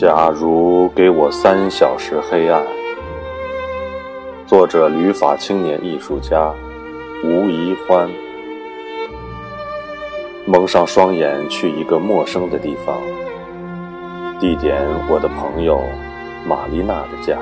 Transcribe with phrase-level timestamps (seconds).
[0.00, 2.62] 假如给我三小时黑暗，
[4.46, 6.50] 作者：旅法青年艺术家
[7.22, 8.08] 吴怡欢。
[10.46, 12.96] 蒙上双眼，去一个陌生的地方。
[14.40, 15.78] 地点：我的朋友
[16.48, 17.36] 玛丽娜的家。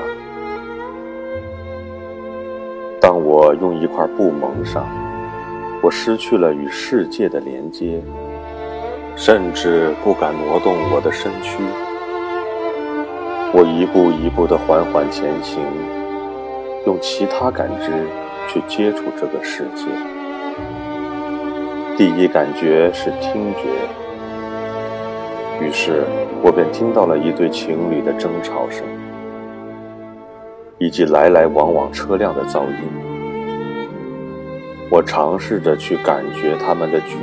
[3.00, 4.88] 当我用一块布蒙上，
[5.80, 8.02] 我失去了与世界的连接，
[9.14, 11.62] 甚至不敢挪动我的身躯。
[13.52, 15.60] 我一步一步地缓缓前行，
[16.86, 17.90] 用其他感知
[18.46, 19.86] 去接触这个世界。
[21.96, 23.66] 第一感觉是听觉，
[25.60, 26.04] 于是
[26.44, 28.86] 我便听到了一对情侣的争吵声，
[30.78, 32.76] 以及来来往往车辆的噪音。
[34.92, 37.16] 我尝试着去感觉他们的距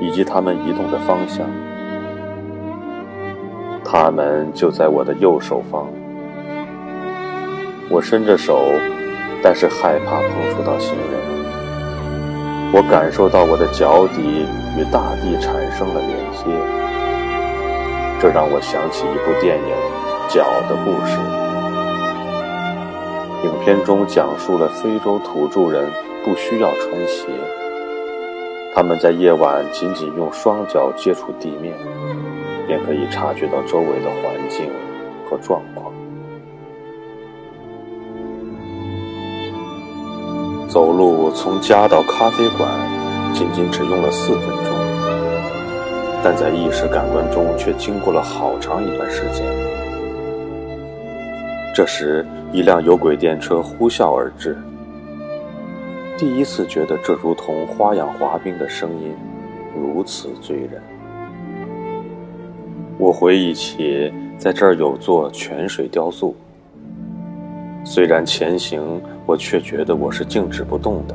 [0.00, 1.46] 离，以及他们移动的方向。
[3.88, 5.86] 他们就在我的右手方。
[7.88, 8.58] 我伸着手，
[9.40, 11.06] 但是害怕碰触到行人。
[12.72, 14.44] 我感受到我的脚底
[14.76, 16.42] 与大地产生了连接，
[18.20, 19.72] 这让我想起一部电影
[20.34, 21.16] 《脚的故事》。
[23.44, 25.88] 影片中讲述了非洲土著人
[26.24, 27.28] 不需要穿鞋，
[28.76, 31.74] 他们在夜晚仅仅用双脚接触地面，
[32.66, 34.68] 便可以察觉到周围的环境
[35.24, 35.90] 和状况。
[40.68, 42.68] 走路从家到咖啡馆，
[43.32, 44.74] 仅仅只用了四分钟，
[46.22, 49.46] 但在意识感官中却经过了好长一段时间。
[51.74, 54.54] 这时，一辆有轨电车呼啸而至，
[56.18, 59.14] 第一次觉得这如同花样滑冰的声音，
[59.74, 60.82] 如此醉人。
[62.96, 66.34] 我回忆起在这儿有座泉水雕塑。
[67.84, 71.14] 虽然前行，我却觉得我是静止不动的。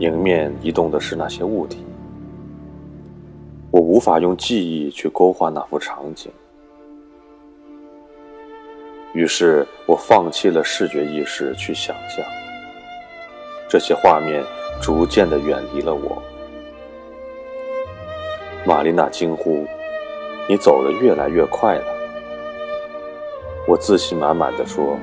[0.00, 1.84] 迎面移动的是那些物体，
[3.70, 6.30] 我无法用记忆去勾画那幅场景。
[9.12, 12.24] 于是我放弃了视觉意识去想象。
[13.68, 14.42] 这些画面
[14.80, 16.22] 逐渐的远离了我。
[18.64, 19.66] 玛丽娜惊呼
[20.48, 21.84] ：“你走得越来越快了。”
[23.68, 24.98] 我自信满满的说：“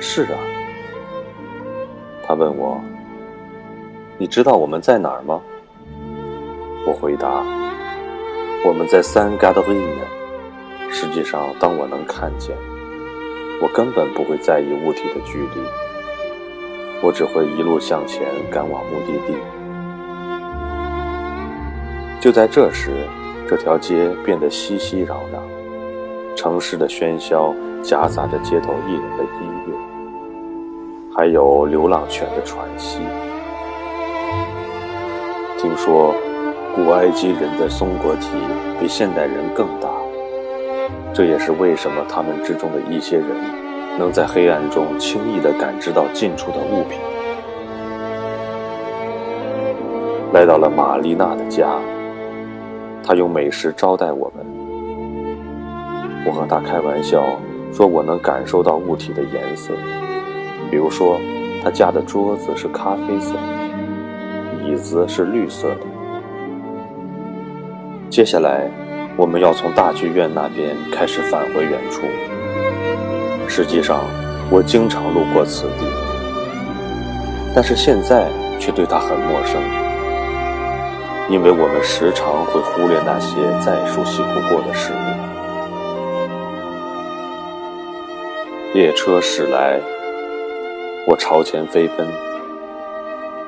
[0.00, 0.38] 是啊。”
[2.26, 2.80] 他问我
[4.18, 5.40] ：“你知道我们在哪儿吗？”
[6.86, 7.44] 我回答
[8.66, 10.02] ：“我们在三嘎德维呢。”
[10.92, 12.56] 实际上，当我能看见，
[13.62, 15.60] 我根本不会在意物体的距离，
[17.02, 19.34] 我只会一路向前赶往目的地。
[22.20, 22.90] 就在这时，
[23.48, 25.40] 这条街变得熙熙攘攘，
[26.36, 27.54] 城市的喧嚣。
[27.82, 33.00] 夹杂着街头艺人的音乐，还有流浪犬的喘息。
[35.56, 36.14] 听说，
[36.76, 38.28] 古埃及人的松果体
[38.78, 39.88] 比现代人更大，
[41.14, 43.28] 这也是为什么他们之中的一些人
[43.98, 46.98] 能在黑暗中轻易地感知到近处的物品。
[50.32, 51.78] 来到了玛丽娜的家，
[53.02, 54.44] 她用美食招待我们。
[56.26, 57.22] 我和她开玩笑。
[57.72, 59.72] 说我能感受到物体的颜色，
[60.72, 61.20] 比如说，
[61.62, 63.36] 她家的桌子是咖啡色，
[64.66, 65.86] 椅子是绿色的。
[68.08, 68.68] 接下来，
[69.16, 72.02] 我们要从大剧院那边开始返回原处。
[73.52, 74.04] 实际上，
[74.48, 75.84] 我经常路过此地，
[77.52, 78.28] 但是现在
[78.60, 79.60] 却对它很陌生，
[81.28, 84.96] 因为我们时常会忽略那些再熟悉不过的事物。
[88.72, 89.80] 列车驶来，
[91.08, 92.06] 我朝前飞奔，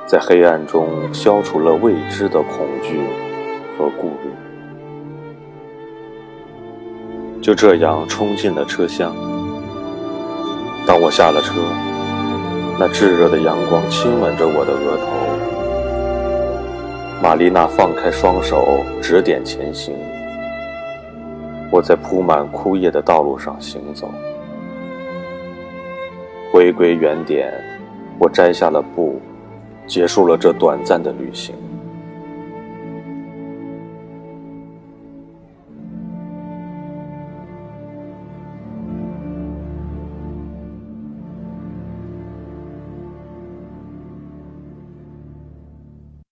[0.04, 3.00] 在黑暗中消除了未知的恐惧
[3.78, 4.32] 和顾虑。
[7.40, 9.14] 就这样冲进了车厢。
[11.04, 11.54] 我下了车，
[12.78, 15.06] 那炙热的阳光亲吻着我的额头。
[17.20, 19.96] 玛丽娜放开双手，指点前行。
[21.72, 24.08] 我在铺满枯叶的道路上行走。
[26.52, 27.52] 回归原点，
[28.20, 29.20] 我摘下了布，
[29.88, 31.56] 结束了这短暂的旅行。